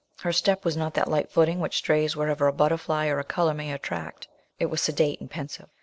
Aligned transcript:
Her 0.21 0.33
step 0.33 0.65
was 0.65 0.75
not 0.75 0.95
that 0.95 1.07
light 1.07 1.29
footing, 1.29 1.59
which 1.59 1.77
strays 1.77 2.15
where'er 2.15 2.47
a 2.47 2.51
butterfly 2.51 3.05
or 3.05 3.19
a 3.19 3.23
colour 3.23 3.53
may 3.53 3.71
attract 3.71 4.27
it 4.57 4.65
was 4.65 4.81
sedate 4.81 5.21
and 5.21 5.29
pensive. 5.29 5.69